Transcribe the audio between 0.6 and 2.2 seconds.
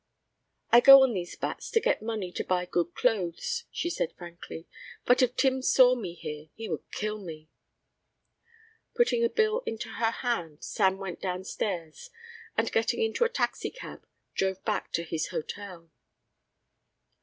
"I go on these bats to get